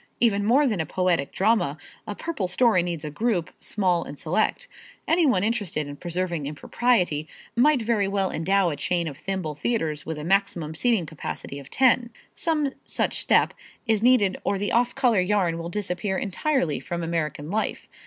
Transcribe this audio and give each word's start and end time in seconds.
Even 0.19 0.43
more 0.43 0.65
than 0.65 0.79
a 0.81 0.85
poetic 0.87 1.31
drama 1.31 1.77
a 2.07 2.15
purple 2.15 2.47
story 2.47 2.81
needs 2.81 3.05
a 3.05 3.11
group, 3.11 3.51
small 3.59 4.03
and 4.03 4.17
select. 4.17 4.67
Any 5.07 5.27
one 5.27 5.43
interested 5.43 5.87
in 5.87 5.95
preserving 5.95 6.47
impropriety 6.47 7.27
might 7.55 7.83
very 7.83 8.07
well 8.07 8.31
endow 8.31 8.71
a 8.71 8.75
chain 8.75 9.07
of 9.07 9.15
thimble 9.15 9.53
theaters 9.53 10.03
with 10.03 10.17
a 10.17 10.23
maximum 10.23 10.73
seating 10.73 11.05
capacity 11.05 11.59
of 11.59 11.69
ten. 11.69 12.09
Some 12.33 12.71
such 12.83 13.19
step 13.19 13.53
is 13.85 14.01
needed 14.01 14.39
or 14.43 14.57
the 14.57 14.71
off 14.71 14.95
color 14.95 15.19
yarn 15.21 15.59
will 15.59 15.69
disappear 15.69 16.17
entirely 16.17 16.79
from 16.79 17.03
American 17.03 17.51
life. 17.51 17.87